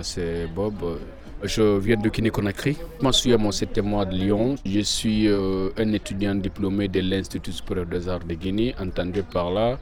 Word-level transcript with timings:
moi 0.00 0.04
c'est 0.04 0.46
Bob. 0.46 0.98
Je 1.42 1.78
viens 1.78 1.96
de 1.98 2.08
Guinée-Conakry. 2.08 2.78
Je 3.02 3.12
suis 3.12 3.36
mon 3.36 3.52
septième 3.52 3.84
mois 3.84 4.06
de 4.06 4.14
Lyon. 4.14 4.54
Je 4.64 4.80
suis 4.80 5.28
euh, 5.28 5.68
un 5.76 5.92
étudiant 5.92 6.34
diplômé 6.34 6.88
de 6.88 7.00
l'Institut 7.00 7.52
supérieur 7.52 7.84
des 7.84 8.08
arts 8.08 8.24
de 8.24 8.32
Guinée, 8.32 8.74
entendu 8.80 9.22
par 9.22 9.50
là 9.50 9.78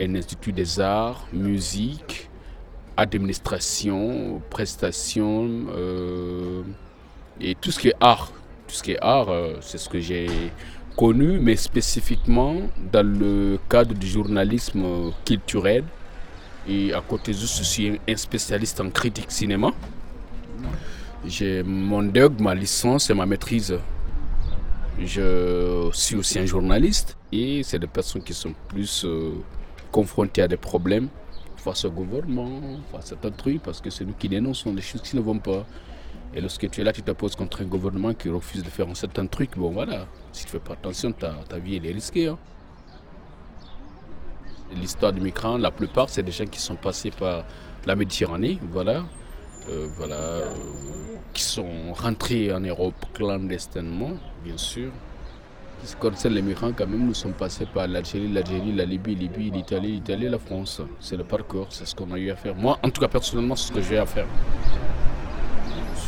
un 0.00 0.16
institut 0.16 0.52
des 0.52 0.80
arts, 0.80 1.28
musique, 1.32 2.28
administration, 2.96 4.42
prestations 4.50 5.66
euh, 5.76 6.62
et 7.40 7.54
tout 7.54 7.70
ce 7.70 7.78
qui 7.78 7.88
est 7.88 7.96
art. 8.00 8.32
Tout 8.66 8.74
ce 8.74 8.82
qui 8.82 8.92
est 8.92 9.00
art, 9.00 9.28
euh, 9.28 9.54
c'est 9.60 9.78
ce 9.78 9.88
que 9.88 10.00
j'ai 10.00 10.26
connu, 10.96 11.38
mais 11.38 11.54
spécifiquement 11.54 12.56
dans 12.92 13.06
le 13.06 13.60
cadre 13.70 13.94
du 13.94 14.08
journalisme 14.08 15.12
culturel. 15.24 15.84
Et 16.68 16.92
à 16.92 17.00
côté 17.00 17.32
de 17.32 17.36
ça, 17.36 17.58
je 17.58 17.68
suis 17.68 18.00
un 18.08 18.16
spécialiste 18.16 18.80
en 18.80 18.90
critique 18.90 19.30
cinéma. 19.30 19.72
J'ai 21.24 21.62
mon 21.62 22.02
DEG, 22.02 22.40
ma 22.40 22.54
licence 22.54 23.10
et 23.10 23.14
ma 23.14 23.26
maîtrise. 23.26 23.78
Je 25.00 25.90
suis 25.92 26.16
aussi 26.16 26.38
un 26.38 26.46
journaliste 26.46 27.16
et 27.32 27.62
c'est 27.62 27.78
des 27.78 27.86
personnes 27.86 28.22
qui 28.22 28.34
sont 28.34 28.54
plus 28.68 29.04
euh, 29.04 29.32
confrontées 29.90 30.42
à 30.42 30.48
des 30.48 30.56
problèmes 30.56 31.08
face 31.56 31.84
au 31.84 31.90
gouvernement, 31.90 32.60
face 32.90 33.04
à 33.04 33.08
certains 33.08 33.30
trucs, 33.30 33.62
parce 33.62 33.80
que 33.80 33.90
c'est 33.90 34.04
nous 34.04 34.14
qui 34.14 34.28
dénonçons 34.28 34.74
les 34.74 34.82
choses 34.82 35.02
qui 35.02 35.16
ne 35.16 35.22
vont 35.22 35.38
pas. 35.38 35.64
Et 36.34 36.40
lorsque 36.40 36.68
tu 36.70 36.80
es 36.80 36.84
là, 36.84 36.92
tu 36.92 37.02
te 37.02 37.10
poses 37.10 37.36
contre 37.36 37.62
un 37.62 37.66
gouvernement 37.66 38.14
qui 38.14 38.28
refuse 38.28 38.62
de 38.62 38.68
faire 38.70 38.88
un 38.88 38.94
certain 38.94 39.26
truc. 39.26 39.50
Bon, 39.56 39.70
voilà, 39.70 40.06
si 40.32 40.44
tu 40.44 40.48
ne 40.48 40.60
fais 40.60 40.64
pas 40.66 40.74
attention, 40.74 41.12
ta, 41.12 41.34
ta 41.48 41.58
vie 41.58 41.76
est 41.76 41.92
risquée. 41.92 42.28
Hein. 42.28 42.38
L'histoire 44.80 45.12
des 45.12 45.20
migrants, 45.20 45.58
la 45.58 45.70
plupart, 45.70 46.08
c'est 46.08 46.22
des 46.22 46.32
gens 46.32 46.46
qui 46.46 46.60
sont 46.60 46.76
passés 46.76 47.10
par 47.10 47.44
la 47.86 47.96
Méditerranée, 47.96 48.58
voilà, 48.70 49.04
euh, 49.68 49.86
voilà, 49.96 50.14
euh, 50.14 50.50
qui 51.32 51.42
sont 51.42 51.92
rentrés 51.94 52.52
en 52.52 52.60
Europe 52.60 52.94
clandestinement, 53.12 54.12
bien 54.44 54.56
sûr. 54.56 54.90
Ce 55.84 55.94
qui 55.94 56.00
concerne 56.00 56.34
les 56.34 56.42
migrants, 56.42 56.70
quand 56.76 56.86
même, 56.86 57.06
nous 57.06 57.14
sommes 57.14 57.32
passés 57.32 57.66
par 57.66 57.88
l'Algérie, 57.88 58.28
l'Algérie, 58.28 58.72
la 58.72 58.84
Libye, 58.84 59.16
Libye, 59.16 59.50
l'Italie, 59.50 59.92
l'Italie, 59.92 60.28
la 60.28 60.38
France. 60.38 60.80
C'est 61.00 61.16
le 61.16 61.24
parcours, 61.24 61.66
c'est 61.70 61.86
ce 61.86 61.94
qu'on 61.94 62.12
a 62.12 62.18
eu 62.18 62.30
à 62.30 62.36
faire. 62.36 62.54
Moi, 62.54 62.78
en 62.82 62.90
tout 62.90 63.00
cas, 63.00 63.08
personnellement, 63.08 63.56
c'est 63.56 63.68
ce 63.68 63.72
que 63.72 63.82
j'ai 63.82 63.98
à 63.98 64.06
faire 64.06 64.26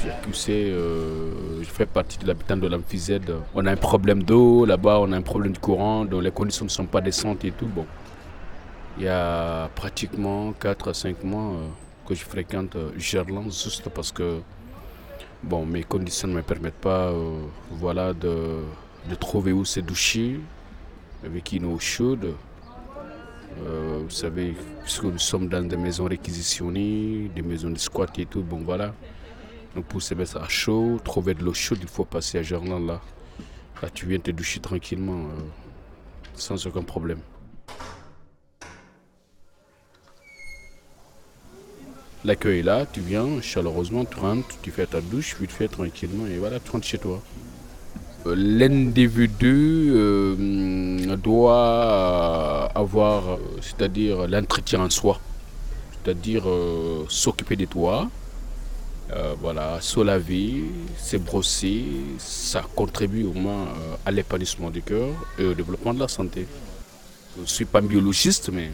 accusé, 0.08 0.70
euh, 0.70 1.62
je 1.62 1.68
fais 1.68 1.86
partie 1.86 2.18
de 2.18 2.26
l'habitant 2.26 2.56
de 2.56 2.66
l'amphizède. 2.66 3.32
On 3.54 3.66
a 3.66 3.72
un 3.72 3.76
problème 3.76 4.22
d'eau 4.22 4.64
là-bas, 4.64 4.98
on 5.00 5.12
a 5.12 5.16
un 5.16 5.22
problème 5.22 5.52
de 5.52 5.58
courant, 5.58 6.04
donc 6.04 6.22
les 6.22 6.30
conditions 6.30 6.64
ne 6.64 6.70
sont 6.70 6.86
pas 6.86 7.00
décentes 7.00 7.44
et 7.44 7.52
tout. 7.52 7.66
Bon, 7.66 7.86
il 8.96 9.04
y 9.04 9.08
a 9.08 9.68
pratiquement 9.74 10.52
4 10.52 10.90
à 10.90 10.94
5 10.94 11.24
mois 11.24 11.52
euh, 11.54 11.68
que 12.06 12.14
je 12.14 12.24
fréquente 12.24 12.76
euh, 12.76 12.90
Gerland 12.96 13.50
juste 13.50 13.88
parce 13.90 14.12
que 14.12 14.40
bon, 15.42 15.66
mes 15.66 15.82
conditions 15.82 16.28
ne 16.28 16.34
me 16.34 16.42
permettent 16.42 16.74
pas 16.80 17.12
voilà, 17.70 18.12
de, 18.14 18.62
de, 19.08 19.14
trouver 19.14 19.52
où 19.52 19.64
se 19.64 19.80
doucher 19.80 20.40
avec 21.24 21.52
une 21.52 21.66
eau 21.66 21.78
chaude. 21.78 22.34
vous 23.58 24.10
savez, 24.10 24.54
puisque 24.82 25.04
nous 25.04 25.18
sommes 25.18 25.48
dans 25.48 25.66
des 25.66 25.76
maisons 25.76 26.06
réquisitionnées, 26.06 27.30
des 27.34 27.42
maisons 27.42 27.70
de 27.70 27.78
squat 27.78 28.18
et 28.18 28.26
tout, 28.26 28.42
bon 28.42 28.62
voilà. 28.64 28.94
Donc 29.74 29.86
pour 29.86 30.00
se 30.00 30.14
mettre 30.14 30.36
à 30.36 30.48
chaud, 30.48 31.00
trouver 31.02 31.34
de 31.34 31.42
l'eau 31.42 31.52
chaude, 31.52 31.78
il 31.82 31.88
faut 31.88 32.04
passer 32.04 32.38
à 32.38 32.42
Gerland 32.42 32.86
là. 32.86 33.00
Là 33.82 33.90
tu 33.90 34.06
viens 34.06 34.20
te 34.20 34.30
doucher 34.30 34.60
tranquillement, 34.60 35.24
euh, 35.24 35.42
sans 36.34 36.64
aucun 36.66 36.82
problème. 36.82 37.18
L'accueil 42.24 42.60
est 42.60 42.62
là, 42.62 42.86
tu 42.90 43.00
viens 43.00 43.40
chaleureusement, 43.42 44.04
tu 44.04 44.18
rentres, 44.18 44.56
tu 44.62 44.70
fais 44.70 44.86
ta 44.86 45.00
douche, 45.00 45.34
puis 45.36 45.46
tu 45.46 45.54
fais 45.54 45.68
tranquillement 45.68 46.26
et 46.26 46.38
voilà, 46.38 46.58
tu 46.58 46.70
rentres 46.70 46.86
chez 46.86 46.98
toi. 46.98 47.20
Euh, 48.26 48.34
l'individu 48.36 49.90
euh, 49.92 51.16
doit 51.16 52.70
avoir, 52.74 53.38
c'est-à-dire 53.60 54.26
l'entretien 54.26 54.80
en 54.80 54.90
soi, 54.90 55.20
c'est-à-dire 56.02 56.44
s'occuper 57.08 57.56
de 57.56 57.66
toi, 57.66 58.08
euh, 59.12 59.34
voilà, 59.38 59.80
se 59.82 60.00
laver, 60.00 60.64
se 60.98 61.18
brosser, 61.18 61.84
ça 62.18 62.62
contribue 62.74 63.24
au 63.24 63.34
moins 63.34 63.64
euh, 63.64 63.96
à 64.06 64.10
l'épanouissement 64.10 64.70
du 64.70 64.80
cœur 64.80 65.10
et 65.38 65.44
au 65.44 65.52
développement 65.52 65.92
de 65.92 66.00
la 66.00 66.08
santé. 66.08 66.46
Je 67.36 67.42
ne 67.42 67.46
suis 67.46 67.66
pas 67.66 67.82
biologiste, 67.82 68.48
mais 68.50 68.70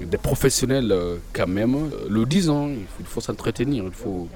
des 0.00 0.18
professionnels 0.18 0.92
euh, 0.92 1.16
quand 1.32 1.46
même 1.46 1.90
le 2.08 2.24
disent. 2.24 2.50
Hein. 2.50 2.70
il 3.00 3.06
faut, 3.06 3.20
s'entretenir, 3.20 3.84
il 3.84 3.92
faut, 3.92 4.28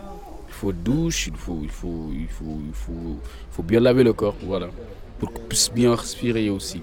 il 0.48 0.54
faut 0.54 0.72
douche, 0.72 1.28
il 1.28 1.36
faut, 1.36 1.60
il, 1.62 1.70
faut, 1.70 2.10
il, 2.12 2.28
faut, 2.28 2.58
il, 2.66 2.74
faut, 2.74 2.92
il 2.92 3.54
faut 3.54 3.62
bien 3.62 3.80
laver 3.80 4.04
le 4.04 4.12
corps, 4.12 4.36
voilà, 4.42 4.68
pour 5.18 5.32
qu'on 5.32 5.42
puisse 5.42 5.70
bien 5.72 5.94
respirer 5.94 6.50
aussi 6.50 6.82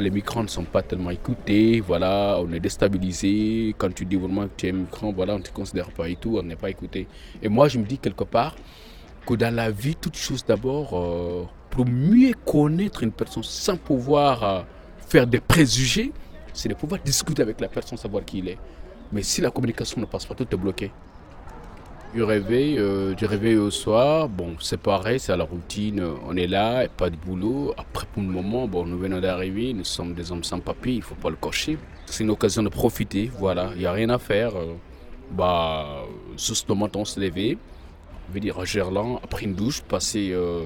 les 0.00 0.10
migrants 0.10 0.42
ne 0.42 0.48
sont 0.48 0.64
pas 0.64 0.82
tellement 0.82 1.10
écoutés, 1.10 1.80
voilà, 1.80 2.38
on 2.40 2.52
est 2.52 2.60
déstabilisé. 2.60 3.74
Quand 3.78 3.92
tu 3.92 4.04
dis 4.04 4.16
vraiment 4.16 4.44
que 4.44 4.52
tu 4.56 4.68
es 4.68 4.72
migrant, 4.72 5.12
voilà, 5.12 5.34
on 5.34 5.38
ne 5.38 5.42
te 5.42 5.50
considère 5.50 5.90
pas 5.90 6.08
et 6.08 6.16
tout, 6.16 6.38
on 6.38 6.42
n'est 6.42 6.56
pas 6.56 6.70
écouté. 6.70 7.08
Et 7.42 7.48
moi, 7.48 7.68
je 7.68 7.78
me 7.78 7.84
dis 7.84 7.98
quelque 7.98 8.24
part 8.24 8.54
que 9.26 9.34
dans 9.34 9.54
la 9.54 9.70
vie, 9.70 9.96
toute 9.96 10.16
chose 10.16 10.44
d'abord, 10.46 10.90
euh, 10.94 11.44
pour 11.70 11.86
mieux 11.86 12.32
connaître 12.46 13.02
une 13.02 13.12
personne 13.12 13.42
sans 13.42 13.76
pouvoir 13.76 14.42
euh, 14.44 14.62
faire 15.08 15.26
des 15.26 15.40
préjugés, 15.40 16.12
c'est 16.52 16.68
de 16.68 16.74
pouvoir 16.74 17.00
discuter 17.02 17.42
avec 17.42 17.60
la 17.60 17.68
personne, 17.68 17.96
savoir 17.96 18.24
qui 18.24 18.38
il 18.38 18.48
est. 18.48 18.58
Mais 19.10 19.22
si 19.22 19.40
la 19.40 19.50
communication 19.50 20.00
ne 20.00 20.06
passe 20.06 20.26
pas, 20.26 20.34
tout 20.34 20.46
est 20.50 20.56
bloqué. 20.56 20.90
Du 22.14 22.22
réveil, 22.22 22.78
euh, 22.78 23.14
du 23.14 23.26
réveil 23.26 23.56
au 23.56 23.70
soir, 23.70 24.28
bon, 24.28 24.56
c'est 24.60 24.80
pareil, 24.80 25.20
c'est 25.20 25.32
à 25.32 25.36
la 25.36 25.44
routine, 25.44 26.02
on 26.26 26.36
est 26.36 26.46
là, 26.46 26.88
pas 26.88 27.10
de 27.10 27.16
boulot. 27.16 27.74
Après, 27.76 28.06
pour 28.12 28.22
le 28.22 28.28
moment, 28.28 28.66
bon, 28.66 28.86
nous 28.86 28.98
venons 28.98 29.20
d'arriver, 29.20 29.72
nous 29.72 29.84
sommes 29.84 30.14
des 30.14 30.30
hommes 30.32 30.44
sans 30.44 30.60
papier, 30.60 30.94
il 30.94 31.02
faut 31.02 31.14
pas 31.14 31.30
le 31.30 31.36
cocher. 31.36 31.78
C'est 32.06 32.24
une 32.24 32.30
occasion 32.30 32.62
de 32.62 32.68
profiter, 32.68 33.30
voilà, 33.38 33.70
il 33.74 33.80
n'y 33.80 33.86
a 33.86 33.92
rien 33.92 34.08
à 34.10 34.18
faire. 34.18 34.56
Euh, 34.56 34.74
bah, 35.30 36.04
juste 36.36 36.68
le 36.68 36.74
matin, 36.74 37.04
se 37.04 37.20
lever, 37.20 37.58
venir 38.30 38.58
à 38.58 38.64
Gerland, 38.64 39.20
après 39.22 39.44
une 39.44 39.54
douche, 39.54 39.82
passer 39.82 40.30
euh, 40.32 40.64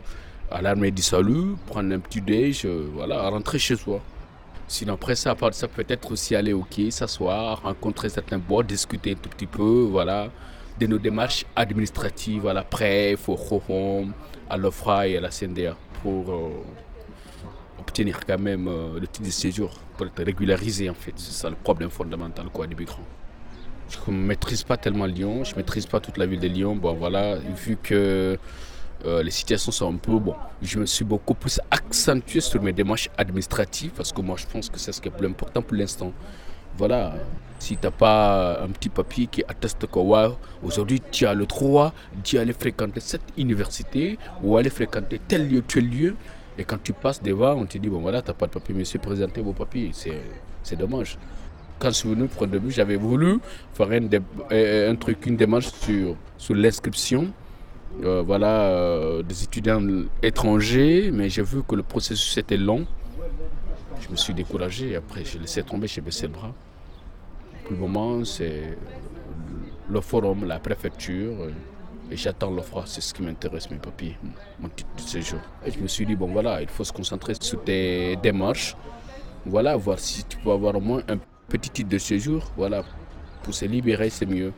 à 0.51 0.63
l'armée 0.63 0.93
du 0.93 1.03
salut, 1.03 1.57
prendre 1.67 1.93
un 1.93 1.99
petit 1.99 2.21
déj, 2.21 2.67
voilà, 2.67 3.29
rentrer 3.29 3.59
chez 3.59 3.77
soi. 3.77 4.01
Sinon, 4.73 4.95
après 4.95 5.17
ça, 5.17 5.35
part 5.35 5.53
ça, 5.53 5.69
peut-être 5.69 6.11
aussi 6.13 6.35
aller 6.35 6.55
au 6.55 6.63
quai, 6.63 6.91
s'asseoir, 6.91 7.61
rencontrer 7.63 8.09
certains 8.09 8.39
bois, 8.39 8.63
discuter 8.63 9.13
un 9.13 9.17
tout 9.17 9.29
petit 9.29 9.47
peu, 9.47 9.87
voilà 9.91 10.31
de 10.79 10.87
nos 10.87 10.99
démarches 10.99 11.45
administratives 11.55 12.47
à 12.47 12.55
la 12.55 12.65
PREF, 12.65 13.29
au 13.29 13.35
ROHOM, 13.35 14.13
à 14.49 14.57
l'OFRA 14.57 15.09
et 15.09 15.19
à 15.19 15.21
la 15.21 15.29
CNDA 15.29 15.77
pour 16.03 16.31
euh, 16.31 16.49
obtenir 17.79 18.19
quand 18.27 18.39
même 18.39 18.67
euh, 18.67 18.99
le 18.99 19.07
titre 19.07 19.27
de 19.27 19.31
séjour, 19.31 19.79
pour 19.99 20.07
être 20.07 20.25
régularisé 20.25 20.89
en 20.89 20.95
fait. 20.95 21.13
C'est 21.17 21.33
ça 21.33 21.51
le 21.51 21.57
problème 21.57 21.91
fondamental 21.91 22.47
quoi, 22.51 22.67
des 22.67 22.75
migrants. 22.75 23.05
Je 23.91 24.11
ne 24.11 24.17
maîtrise 24.17 24.63
pas 24.63 24.79
tellement 24.79 25.05
Lyon, 25.05 25.45
je 25.45 25.53
ne 25.53 25.57
maîtrise 25.57 25.85
pas 25.85 26.01
toute 26.01 26.17
la 26.17 26.25
ville 26.25 26.41
de 26.41 26.49
Lyon. 26.49 26.77
Bon 26.77 26.95
voilà, 26.95 27.37
vu 27.37 27.77
que 27.77 28.39
euh, 29.05 29.23
les 29.23 29.31
situations 29.31 29.73
sont 29.73 29.93
un 29.93 29.97
peu 29.97 30.19
bon. 30.19 30.35
Je 30.61 30.79
me 30.79 30.87
suis 30.87 31.05
beaucoup 31.05 31.35
plus 31.35 31.61
accentué 31.71 32.41
sur 32.41 32.63
mes 32.63 32.73
démarches 32.73 33.11
administratives 33.19 33.91
parce 33.97 34.13
que 34.13 34.21
moi 34.21 34.37
je 34.39 34.47
pense 34.47 34.69
que 34.69 34.79
c'est 34.79 34.93
ce 34.93 35.01
qui 35.01 35.09
est 35.09 35.11
le 35.11 35.17
plus 35.17 35.27
important 35.27 35.63
pour 35.63 35.77
l'instant. 35.77 36.13
Voilà, 36.77 37.15
si 37.59 37.77
tu 37.77 37.85
n'as 37.85 37.91
pas 37.91 38.63
un 38.63 38.69
petit 38.69 38.89
papier 38.89 39.27
qui 39.27 39.43
atteste 39.47 39.87
que 39.87 39.99
aujourd'hui 40.63 41.03
tu 41.11 41.27
as 41.27 41.35
le 41.35 41.47
droit 41.47 41.93
d'y 42.25 42.39
aller 42.39 42.53
fréquenter 42.53 43.01
cette 43.01 43.33
université 43.37 44.19
ou 44.43 44.57
aller 44.57 44.71
fréquenter 44.71 45.21
tel 45.29 45.49
lieu, 45.49 45.63
tel 45.63 45.89
lieu, 45.89 46.17
et 46.57 46.65
quand 46.65 46.83
tu 46.83 46.93
passes 46.93 47.23
devant, 47.23 47.55
on 47.55 47.67
te 47.67 47.79
dit 47.79 47.89
bon 47.89 48.01
voilà, 48.01 48.23
tu 48.23 48.29
n'as 48.29 48.35
pas 48.35 48.47
de 48.47 48.53
papier, 48.53 48.75
monsieur, 48.75 48.99
présentez 48.99 49.41
vos 49.41 49.53
papiers. 49.53 49.91
C'est 50.63 50.77
dommage. 50.77 51.19
Quand 51.79 51.89
je 51.89 51.95
suis 51.95 52.09
venu 52.09 52.29
pour 52.29 52.43
le 52.43 52.53
début, 52.53 52.71
j'avais 52.71 52.97
voulu 52.97 53.39
faire 53.75 53.89
un, 53.91 54.95
truc, 54.95 55.27
une 55.27 55.37
démarche 55.37 55.73
sur, 55.73 56.15
sur 56.39 56.55
l'inscription. 56.55 57.33
Euh, 58.01 58.23
voilà, 58.23 58.69
euh, 58.71 59.23
des 59.23 59.45
étudiants 59.45 59.83
étrangers, 60.23 61.11
mais 61.13 61.29
j'ai 61.29 61.43
vu 61.43 61.63
que 61.63 61.75
le 61.75 61.83
processus 61.83 62.37
était 62.39 62.57
long. 62.57 62.87
Je 64.01 64.09
me 64.09 64.17
suis 64.17 64.35
découragé. 64.35 64.97
Après, 64.97 65.25
j'ai 65.25 65.39
laissé 65.39 65.63
tomber, 65.63 65.87
j'ai 65.87 66.01
baissé 66.01 66.27
le 66.27 66.33
bras. 66.33 66.53
Pour 67.65 67.73
le 67.73 67.79
moment, 67.79 68.25
c'est 68.25 68.77
le 69.89 70.01
forum, 70.01 70.47
la 70.47 70.59
préfecture. 70.59 71.35
Et 72.11 72.17
j'attends 72.17 72.51
l'offre, 72.51 72.83
c'est 72.87 73.01
ce 73.01 73.15
qui 73.15 73.23
m'intéresse, 73.23 73.71
mes 73.71 73.79
papiers, 73.79 74.19
mon 74.61 74.69
titre 74.69 74.91
de 74.97 75.01
séjour. 75.01 75.39
Et 75.65 75.71
je 75.71 75.79
me 75.79 75.87
suis 75.87 76.05
dit, 76.05 76.17
bon 76.17 76.27
voilà, 76.27 76.61
il 76.61 76.69
faut 76.69 76.85
se 76.85 76.93
concentrer 76.93 77.35
sur 77.41 77.63
tes 77.63 78.17
démarches. 78.17 78.77
Voilà, 79.47 79.77
voir 79.77 79.99
si 79.99 80.25
tu 80.25 80.37
peux 80.39 80.51
avoir 80.51 80.77
au 80.77 80.81
moins 80.81 81.03
un 81.09 81.19
petit 81.49 81.71
titre 81.71 81.89
de 81.89 81.99
séjour. 81.99 82.51
Voilà, 82.57 82.83
pour 83.43 83.55
se 83.55 83.65
libérer, 83.65 84.11
c'est 84.11 84.27
mieux. 84.27 84.53